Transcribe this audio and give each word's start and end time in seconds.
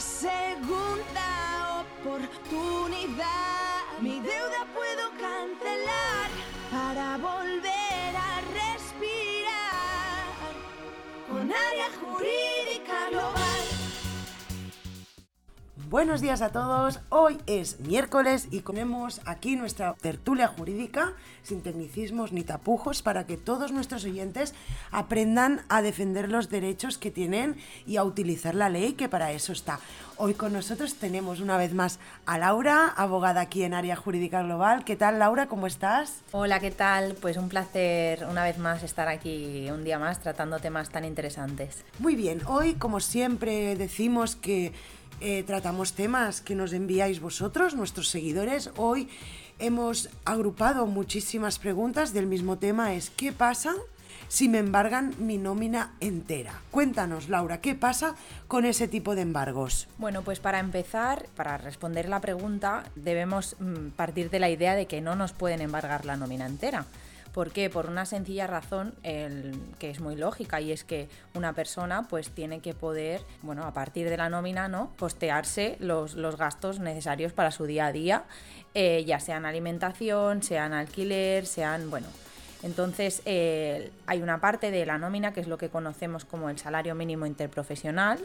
segunda 0.00 1.84
oportunidad. 2.02 3.28
Mi 4.00 4.20
deuda 4.20 4.64
puedo 4.74 4.87
Buenos 15.90 16.20
días 16.20 16.42
a 16.42 16.50
todos, 16.50 17.00
hoy 17.08 17.38
es 17.46 17.80
miércoles 17.80 18.48
y 18.50 18.60
ponemos 18.60 19.22
aquí 19.24 19.56
nuestra 19.56 19.94
tertulia 19.94 20.46
jurídica 20.46 21.14
sin 21.42 21.62
tecnicismos 21.62 22.30
ni 22.30 22.42
tapujos 22.42 23.00
para 23.00 23.24
que 23.24 23.38
todos 23.38 23.72
nuestros 23.72 24.04
oyentes 24.04 24.52
aprendan 24.90 25.62
a 25.70 25.80
defender 25.80 26.28
los 26.28 26.50
derechos 26.50 26.98
que 26.98 27.10
tienen 27.10 27.56
y 27.86 27.96
a 27.96 28.04
utilizar 28.04 28.54
la 28.54 28.68
ley 28.68 28.92
que 28.92 29.08
para 29.08 29.32
eso 29.32 29.52
está. 29.52 29.80
Hoy 30.18 30.34
con 30.34 30.52
nosotros 30.52 30.96
tenemos 30.96 31.40
una 31.40 31.56
vez 31.56 31.72
más 31.72 32.00
a 32.26 32.36
Laura, 32.36 32.88
abogada 32.88 33.40
aquí 33.40 33.62
en 33.62 33.72
Área 33.72 33.96
Jurídica 33.96 34.42
Global. 34.42 34.84
¿Qué 34.84 34.94
tal 34.94 35.18
Laura? 35.18 35.46
¿Cómo 35.46 35.66
estás? 35.66 36.20
Hola, 36.32 36.60
¿qué 36.60 36.70
tal? 36.70 37.14
Pues 37.14 37.38
un 37.38 37.48
placer 37.48 38.26
una 38.30 38.44
vez 38.44 38.58
más 38.58 38.82
estar 38.82 39.08
aquí 39.08 39.70
un 39.70 39.84
día 39.84 39.98
más 39.98 40.20
tratando 40.20 40.58
temas 40.58 40.90
tan 40.90 41.06
interesantes. 41.06 41.82
Muy 41.98 42.14
bien, 42.14 42.42
hoy 42.44 42.74
como 42.74 43.00
siempre 43.00 43.74
decimos 43.74 44.36
que 44.36 44.74
eh, 45.20 45.42
tratamos 45.42 45.92
temas 45.92 46.40
que 46.40 46.54
nos 46.54 46.72
enviáis 46.72 47.20
vosotros, 47.20 47.74
nuestros 47.74 48.08
seguidores. 48.08 48.70
Hoy 48.76 49.08
hemos 49.58 50.10
agrupado 50.24 50.86
muchísimas 50.86 51.58
preguntas 51.58 52.12
del 52.12 52.26
mismo 52.26 52.58
tema, 52.58 52.94
es 52.94 53.10
¿qué 53.10 53.32
pasa? 53.32 53.74
si 54.28 54.48
me 54.48 54.58
embargan 54.58 55.14
mi 55.18 55.38
nómina 55.38 55.92
entera. 56.00 56.60
Cuéntanos, 56.70 57.28
Laura, 57.28 57.60
¿qué 57.60 57.74
pasa 57.74 58.14
con 58.46 58.66
ese 58.66 58.86
tipo 58.86 59.14
de 59.14 59.22
embargos? 59.22 59.88
Bueno, 59.96 60.22
pues 60.22 60.38
para 60.38 60.58
empezar, 60.58 61.26
para 61.34 61.56
responder 61.56 62.08
la 62.08 62.20
pregunta, 62.20 62.84
debemos 62.94 63.56
mm, 63.58 63.88
partir 63.96 64.28
de 64.30 64.38
la 64.38 64.50
idea 64.50 64.74
de 64.74 64.86
que 64.86 65.00
no 65.00 65.14
nos 65.16 65.32
pueden 65.32 65.62
embargar 65.62 66.04
la 66.04 66.16
nómina 66.16 66.46
entera. 66.46 66.84
¿Por 67.32 67.50
qué? 67.50 67.70
Por 67.70 67.86
una 67.86 68.06
sencilla 68.06 68.46
razón 68.46 68.94
que 69.02 69.90
es 69.90 70.00
muy 70.00 70.16
lógica 70.16 70.60
y 70.60 70.72
es 70.72 70.84
que 70.84 71.08
una 71.34 71.52
persona 71.52 72.06
pues 72.08 72.30
tiene 72.30 72.60
que 72.60 72.74
poder, 72.74 73.22
bueno, 73.42 73.64
a 73.64 73.72
partir 73.72 74.08
de 74.08 74.16
la 74.16 74.28
nómina, 74.28 74.68
¿no? 74.68 74.92
Costearse 74.98 75.76
los, 75.80 76.14
gastos 76.36 76.80
necesarios 76.80 77.32
para 77.32 77.50
su 77.50 77.66
día 77.66 77.86
a 77.86 77.92
día, 77.92 78.24
eh, 78.74 79.04
ya 79.06 79.20
sean 79.20 79.46
alimentación, 79.46 80.42
sean 80.42 80.72
alquiler, 80.72 81.46
sean, 81.46 81.90
bueno, 81.90 82.06
entonces, 82.62 83.22
eh, 83.24 83.92
hay 84.06 84.20
una 84.20 84.40
parte 84.40 84.70
de 84.70 84.84
la 84.84 84.98
nómina 84.98 85.32
que 85.32 85.40
es 85.40 85.46
lo 85.46 85.58
que 85.58 85.68
conocemos 85.68 86.24
como 86.24 86.50
el 86.50 86.58
salario 86.58 86.94
mínimo 86.94 87.24
interprofesional, 87.24 88.18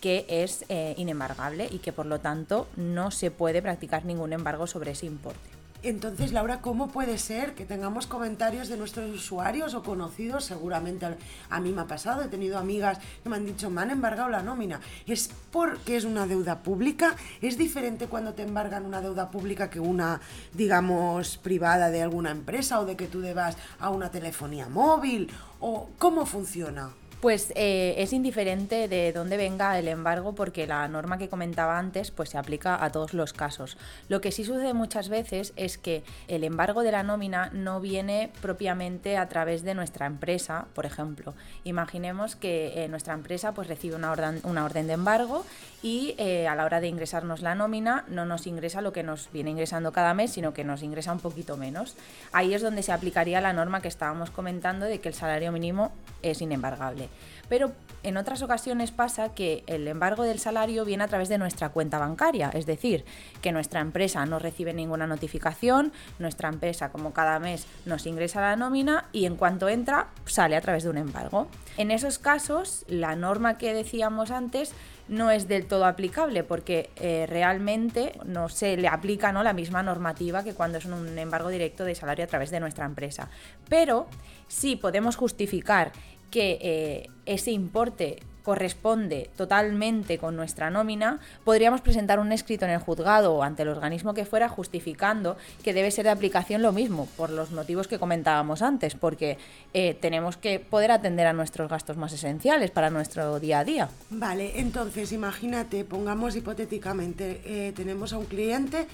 que 0.00 0.26
es 0.28 0.64
eh, 0.68 0.94
inembargable 0.98 1.68
y 1.70 1.78
que 1.78 1.92
por 1.92 2.06
lo 2.06 2.20
tanto 2.20 2.68
no 2.76 3.10
se 3.10 3.30
puede 3.30 3.62
practicar 3.62 4.04
ningún 4.04 4.32
embargo 4.32 4.66
sobre 4.66 4.92
ese 4.92 5.06
importe. 5.06 5.59
Entonces, 5.82 6.32
Laura, 6.32 6.60
¿cómo 6.60 6.88
puede 6.88 7.16
ser 7.16 7.54
que 7.54 7.64
tengamos 7.64 8.06
comentarios 8.06 8.68
de 8.68 8.76
nuestros 8.76 9.10
usuarios 9.14 9.72
o 9.72 9.82
conocidos? 9.82 10.44
Seguramente 10.44 11.06
a 11.48 11.60
mí 11.60 11.72
me 11.72 11.80
ha 11.80 11.86
pasado, 11.86 12.22
he 12.22 12.28
tenido 12.28 12.58
amigas 12.58 12.98
que 13.22 13.30
me 13.30 13.36
han 13.36 13.46
dicho, 13.46 13.70
me 13.70 13.80
han 13.80 13.90
embargado 13.90 14.28
la 14.28 14.42
nómina. 14.42 14.80
¿Es 15.06 15.30
porque 15.50 15.96
es 15.96 16.04
una 16.04 16.26
deuda 16.26 16.62
pública? 16.62 17.16
¿Es 17.40 17.56
diferente 17.56 18.08
cuando 18.08 18.34
te 18.34 18.42
embargan 18.42 18.84
una 18.84 19.00
deuda 19.00 19.30
pública 19.30 19.70
que 19.70 19.80
una, 19.80 20.20
digamos, 20.52 21.38
privada 21.38 21.90
de 21.90 22.02
alguna 22.02 22.30
empresa 22.30 22.78
o 22.78 22.84
de 22.84 22.96
que 22.96 23.06
tú 23.06 23.20
debas 23.20 23.56
a 23.78 23.88
una 23.88 24.10
telefonía 24.10 24.68
móvil? 24.68 25.30
¿O 25.60 25.88
cómo 25.98 26.26
funciona? 26.26 26.90
Pues 27.20 27.52
eh, 27.54 27.96
es 27.98 28.14
indiferente 28.14 28.88
de 28.88 29.12
dónde 29.12 29.36
venga 29.36 29.78
el 29.78 29.88
embargo 29.88 30.34
porque 30.34 30.66
la 30.66 30.88
norma 30.88 31.18
que 31.18 31.28
comentaba 31.28 31.78
antes 31.78 32.10
pues 32.10 32.30
se 32.30 32.38
aplica 32.38 32.82
a 32.82 32.90
todos 32.92 33.12
los 33.12 33.34
casos. 33.34 33.76
Lo 34.08 34.22
que 34.22 34.32
sí 34.32 34.42
sucede 34.42 34.72
muchas 34.72 35.10
veces 35.10 35.52
es 35.56 35.76
que 35.76 36.02
el 36.28 36.44
embargo 36.44 36.82
de 36.82 36.92
la 36.92 37.02
nómina 37.02 37.50
no 37.52 37.78
viene 37.78 38.32
propiamente 38.40 39.18
a 39.18 39.28
través 39.28 39.64
de 39.64 39.74
nuestra 39.74 40.06
empresa, 40.06 40.68
por 40.72 40.86
ejemplo. 40.86 41.34
Imaginemos 41.64 42.36
que 42.36 42.82
eh, 42.82 42.88
nuestra 42.88 43.12
empresa 43.12 43.52
pues 43.52 43.68
recibe 43.68 43.96
una 43.96 44.12
orden, 44.12 44.40
una 44.42 44.64
orden 44.64 44.86
de 44.86 44.94
embargo 44.94 45.44
y 45.82 46.14
eh, 46.16 46.48
a 46.48 46.54
la 46.54 46.64
hora 46.64 46.80
de 46.80 46.88
ingresarnos 46.88 47.42
la 47.42 47.54
nómina 47.54 48.06
no 48.08 48.24
nos 48.24 48.46
ingresa 48.46 48.80
lo 48.80 48.94
que 48.94 49.02
nos 49.02 49.30
viene 49.30 49.50
ingresando 49.50 49.92
cada 49.92 50.14
mes, 50.14 50.32
sino 50.32 50.54
que 50.54 50.64
nos 50.64 50.82
ingresa 50.82 51.12
un 51.12 51.20
poquito 51.20 51.58
menos. 51.58 51.96
Ahí 52.32 52.54
es 52.54 52.62
donde 52.62 52.82
se 52.82 52.92
aplicaría 52.92 53.42
la 53.42 53.52
norma 53.52 53.82
que 53.82 53.88
estábamos 53.88 54.30
comentando 54.30 54.86
de 54.86 55.00
que 55.00 55.08
el 55.08 55.14
salario 55.14 55.52
mínimo 55.52 55.92
es 56.22 56.40
inembargable. 56.40 57.09
Pero 57.48 57.72
en 58.02 58.16
otras 58.16 58.40
ocasiones 58.42 58.92
pasa 58.92 59.34
que 59.34 59.62
el 59.66 59.86
embargo 59.86 60.22
del 60.22 60.38
salario 60.38 60.84
viene 60.84 61.04
a 61.04 61.08
través 61.08 61.28
de 61.28 61.36
nuestra 61.36 61.68
cuenta 61.68 61.98
bancaria, 61.98 62.50
es 62.54 62.64
decir, 62.64 63.04
que 63.42 63.52
nuestra 63.52 63.80
empresa 63.80 64.24
no 64.24 64.38
recibe 64.38 64.72
ninguna 64.72 65.06
notificación, 65.06 65.92
nuestra 66.18 66.48
empresa 66.48 66.90
como 66.90 67.12
cada 67.12 67.38
mes 67.38 67.66
nos 67.84 68.06
ingresa 68.06 68.40
la 68.40 68.56
nómina 68.56 69.08
y 69.12 69.26
en 69.26 69.36
cuanto 69.36 69.68
entra 69.68 70.08
sale 70.24 70.56
a 70.56 70.60
través 70.60 70.84
de 70.84 70.90
un 70.90 70.98
embargo. 70.98 71.48
En 71.76 71.90
esos 71.90 72.18
casos, 72.18 72.84
la 72.88 73.16
norma 73.16 73.58
que 73.58 73.74
decíamos 73.74 74.30
antes 74.30 74.72
no 75.08 75.30
es 75.30 75.48
del 75.48 75.66
todo 75.66 75.86
aplicable 75.86 76.44
porque 76.44 76.90
eh, 76.96 77.26
realmente 77.28 78.12
no 78.24 78.48
se 78.48 78.76
le 78.76 78.86
aplica 78.86 79.32
¿no? 79.32 79.42
la 79.42 79.52
misma 79.52 79.82
normativa 79.82 80.44
que 80.44 80.54
cuando 80.54 80.78
es 80.78 80.84
un 80.84 81.18
embargo 81.18 81.48
directo 81.48 81.84
de 81.84 81.96
salario 81.96 82.24
a 82.24 82.28
través 82.28 82.50
de 82.50 82.60
nuestra 82.60 82.86
empresa. 82.86 83.28
Pero 83.68 84.06
sí 84.46 84.76
podemos 84.76 85.16
justificar 85.16 85.92
que 86.30 86.58
eh, 86.60 87.10
ese 87.26 87.50
importe 87.50 88.20
corresponde 88.42 89.30
totalmente 89.36 90.18
con 90.18 90.36
nuestra 90.36 90.70
nómina, 90.70 91.20
podríamos 91.44 91.80
presentar 91.80 92.18
un 92.18 92.32
escrito 92.32 92.64
en 92.64 92.72
el 92.72 92.78
juzgado 92.78 93.34
o 93.34 93.42
ante 93.42 93.62
el 93.62 93.68
organismo 93.68 94.14
que 94.14 94.24
fuera 94.24 94.48
justificando 94.48 95.36
que 95.62 95.74
debe 95.74 95.90
ser 95.90 96.04
de 96.04 96.10
aplicación 96.10 96.62
lo 96.62 96.72
mismo, 96.72 97.06
por 97.16 97.30
los 97.30 97.50
motivos 97.50 97.86
que 97.88 97.98
comentábamos 97.98 98.62
antes, 98.62 98.94
porque 98.94 99.38
eh, 99.74 99.96
tenemos 100.00 100.36
que 100.36 100.58
poder 100.58 100.90
atender 100.90 101.26
a 101.26 101.32
nuestros 101.32 101.68
gastos 101.68 101.96
más 101.96 102.12
esenciales 102.12 102.70
para 102.70 102.90
nuestro 102.90 103.38
día 103.40 103.60
a 103.60 103.64
día. 103.64 103.88
Vale, 104.10 104.58
entonces 104.58 105.12
imagínate, 105.12 105.84
pongamos 105.84 106.34
hipotéticamente, 106.36 107.42
eh, 107.44 107.72
tenemos 107.72 108.12
a 108.12 108.18
un 108.18 108.26
cliente 108.26 108.86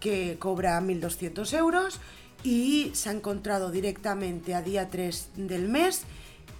que 0.00 0.36
cobra 0.38 0.80
1.200 0.80 1.56
euros 1.58 2.00
y 2.42 2.90
se 2.94 3.08
ha 3.08 3.12
encontrado 3.12 3.70
directamente 3.70 4.54
a 4.54 4.62
día 4.62 4.88
3 4.90 5.30
del 5.36 5.68
mes 5.68 6.04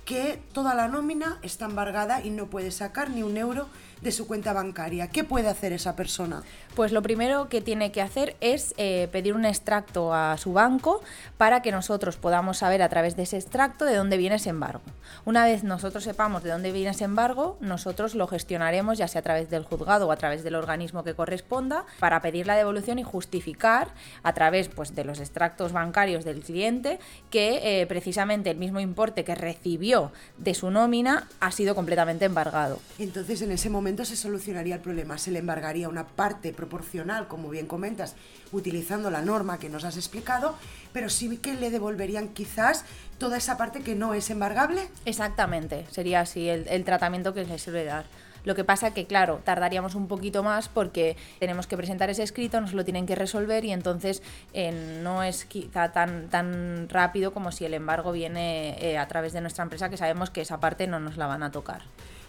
que 0.04 0.42
toda 0.52 0.74
la 0.74 0.88
nómina 0.88 1.38
está 1.42 1.64
embargada 1.64 2.22
y 2.22 2.30
no 2.30 2.46
puede 2.46 2.70
sacar 2.70 3.10
ni 3.10 3.22
un 3.22 3.36
euro 3.36 3.68
de 4.02 4.12
su 4.12 4.26
cuenta 4.26 4.52
bancaria. 4.52 5.08
¿Qué 5.08 5.24
puede 5.24 5.48
hacer 5.48 5.72
esa 5.72 5.96
persona? 5.96 6.42
Pues 6.74 6.92
lo 6.92 7.00
primero 7.00 7.48
que 7.48 7.62
tiene 7.62 7.90
que 7.90 8.02
hacer 8.02 8.36
es 8.40 8.74
eh, 8.76 9.08
pedir 9.12 9.34
un 9.34 9.46
extracto 9.46 10.12
a 10.12 10.36
su 10.36 10.52
banco 10.52 11.00
para 11.38 11.62
que 11.62 11.72
nosotros 11.72 12.16
podamos 12.16 12.58
saber 12.58 12.82
a 12.82 12.88
través 12.90 13.16
de 13.16 13.22
ese 13.22 13.38
extracto 13.38 13.86
de 13.86 13.96
dónde 13.96 14.18
viene 14.18 14.36
ese 14.36 14.50
embargo. 14.50 14.82
Una 15.24 15.44
vez 15.44 15.64
nosotros 15.64 16.04
sepamos 16.04 16.42
de 16.42 16.50
dónde 16.50 16.70
viene 16.70 16.90
ese 16.90 17.04
embargo, 17.04 17.56
nosotros 17.60 18.14
lo 18.14 18.26
gestionaremos 18.26 18.98
ya 18.98 19.08
sea 19.08 19.20
a 19.20 19.22
través 19.22 19.48
del 19.48 19.64
juzgado 19.64 20.08
o 20.08 20.12
a 20.12 20.16
través 20.16 20.44
del 20.44 20.56
organismo 20.56 21.02
que 21.02 21.14
corresponda 21.14 21.86
para 21.98 22.20
pedir 22.20 22.46
la 22.46 22.56
devolución 22.56 22.98
y 22.98 23.04
justificar 23.04 23.88
a 24.22 24.34
través 24.34 24.68
pues, 24.68 24.94
de 24.94 25.04
los 25.04 25.18
extractos 25.20 25.72
bancarios 25.72 26.24
del 26.24 26.40
cliente 26.40 26.98
que 27.30 27.80
eh, 27.80 27.86
precisamente 27.86 28.50
el 28.50 28.58
mismo 28.58 28.80
importe 28.80 29.24
que 29.24 29.34
recibió 29.34 29.93
de 30.38 30.54
su 30.54 30.70
nómina 30.70 31.28
ha 31.40 31.50
sido 31.50 31.74
completamente 31.74 32.24
embargado. 32.24 32.80
Entonces 32.98 33.42
en 33.42 33.52
ese 33.52 33.70
momento 33.70 34.04
se 34.04 34.16
solucionaría 34.16 34.76
el 34.76 34.80
problema, 34.80 35.18
se 35.18 35.30
le 35.30 35.38
embargaría 35.38 35.88
una 35.88 36.06
parte 36.06 36.52
proporcional, 36.52 37.28
como 37.28 37.48
bien 37.50 37.66
comentas, 37.66 38.14
utilizando 38.52 39.10
la 39.10 39.22
norma 39.22 39.58
que 39.58 39.68
nos 39.68 39.84
has 39.84 39.96
explicado, 39.96 40.56
pero 40.92 41.08
sí 41.08 41.36
que 41.38 41.54
le 41.54 41.70
devolverían 41.70 42.28
quizás 42.28 42.84
toda 43.18 43.36
esa 43.36 43.56
parte 43.56 43.80
que 43.80 43.94
no 43.94 44.14
es 44.14 44.30
embargable. 44.30 44.88
Exactamente, 45.04 45.86
sería 45.90 46.20
así 46.20 46.48
el, 46.48 46.84
tratamiento 46.84 47.34
que 47.34 47.44
se 47.44 47.58
suele 47.58 47.84
dar. 47.84 48.04
Lo 48.44 48.54
que 48.54 48.64
pasa 48.64 48.92
que, 48.92 49.06
claro, 49.06 49.40
tardaríamos 49.44 49.94
un 49.94 50.06
poquito 50.06 50.42
más 50.42 50.68
porque 50.68 51.16
tenemos 51.38 51.66
que 51.66 51.76
presentar 51.76 52.10
ese 52.10 52.22
escrito, 52.22 52.60
nos 52.60 52.74
lo 52.74 52.84
tienen 52.84 53.06
que 53.06 53.14
resolver 53.14 53.64
y 53.64 53.72
entonces 53.72 54.22
eh, 54.52 55.00
no 55.02 55.22
es 55.22 55.44
quizá 55.44 55.92
tan, 55.92 56.88
rápido 56.88 57.32
como 57.32 57.52
si 57.52 57.64
el 57.64 57.74
embargo 57.74 58.12
viene 58.12 58.76
eh, 58.78 58.98
a 58.98 59.08
través 59.08 59.32
de 59.32 59.40
nuestra 59.40 59.64
empresa, 59.64 59.88
que 59.88 59.96
sabemos 59.96 60.30
que 60.30 60.42
esa 60.42 60.60
parte 60.60 60.86
no 60.86 61.00
nos 61.00 61.16
la 61.16 61.26
van 61.26 61.42
a 61.42 61.50
tocar. 61.50 61.82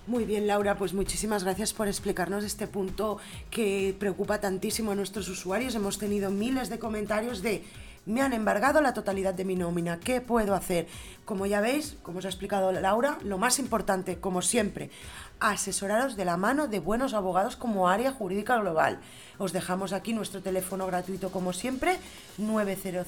Muy 0.07 0.23
bien, 0.23 0.45
Laura, 0.45 0.77
pues 0.77 0.93
muchísimas 0.93 1.43
gracias 1.43 1.73
por 1.73 1.87
explicarnos 1.87 2.43
este 2.43 2.67
punto 2.67 3.17
que 3.49 3.95
preocupa 3.97 4.39
tantísimo 4.39 4.91
a 4.91 4.95
nuestros 4.95 5.27
usuarios. 5.29 5.73
Hemos 5.73 5.97
tenido 5.97 6.29
miles 6.29 6.69
de 6.69 6.77
comentarios 6.77 7.41
de 7.41 7.63
me 8.05 8.21
han 8.21 8.33
embargado 8.33 8.81
la 8.81 8.93
totalidad 8.93 9.33
de 9.33 9.45
mi 9.45 9.55
nómina, 9.55 9.99
¿qué 9.99 10.21
puedo 10.21 10.53
hacer? 10.53 10.87
Como 11.25 11.45
ya 11.45 11.59
veis, 11.61 11.97
como 12.03 12.19
os 12.19 12.25
ha 12.25 12.29
explicado 12.29 12.71
Laura, 12.71 13.17
lo 13.23 13.37
más 13.37 13.57
importante, 13.59 14.19
como 14.19 14.41
siempre, 14.41 14.91
asesoraros 15.39 16.15
de 16.15 16.25
la 16.25 16.37
mano 16.37 16.67
de 16.67 16.79
buenos 16.79 17.13
abogados 17.13 17.55
como 17.55 17.89
área 17.89 18.11
jurídica 18.11 18.57
global. 18.57 18.99
Os 19.37 19.51
dejamos 19.51 19.91
aquí 19.91 20.13
nuestro 20.13 20.41
teléfono 20.41 20.87
gratuito 20.87 21.31
como 21.31 21.51
siempre, 21.51 21.97
900 22.37 23.07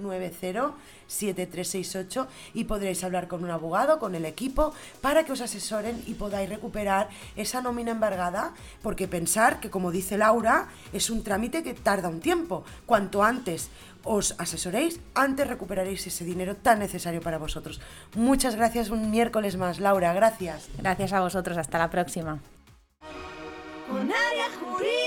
90 0.00 0.74
7368 1.06 2.28
y 2.54 2.64
podréis 2.64 3.04
hablar 3.04 3.28
con 3.28 3.44
un 3.44 3.50
abogado, 3.50 3.98
con 3.98 4.14
el 4.14 4.24
equipo, 4.24 4.72
para 5.00 5.24
que 5.24 5.32
os 5.32 5.40
asesoren 5.40 6.02
y 6.06 6.14
podáis 6.14 6.48
recuperar 6.48 7.08
esa 7.36 7.60
nómina 7.62 7.92
embargada, 7.92 8.52
porque 8.82 9.08
pensar 9.08 9.60
que, 9.60 9.70
como 9.70 9.90
dice 9.90 10.18
Laura, 10.18 10.68
es 10.92 11.10
un 11.10 11.22
trámite 11.22 11.62
que 11.62 11.74
tarda 11.74 12.08
un 12.08 12.20
tiempo. 12.20 12.64
Cuanto 12.86 13.22
antes 13.22 13.70
os 14.04 14.23
asesoréis, 14.38 15.00
antes 15.14 15.46
recuperaréis 15.46 16.06
ese 16.06 16.24
dinero 16.24 16.56
tan 16.56 16.78
necesario 16.78 17.20
para 17.20 17.38
vosotros. 17.38 17.80
Muchas 18.14 18.56
gracias 18.56 18.90
un 18.90 19.10
miércoles 19.10 19.56
más, 19.56 19.80
Laura, 19.80 20.12
gracias. 20.12 20.68
Gracias 20.78 21.12
a 21.12 21.20
vosotros, 21.20 21.58
hasta 21.58 21.78
la 21.78 21.90
próxima. 21.90 22.40
Con 23.88 24.10
área 24.10 24.48
jurídica. 24.58 25.03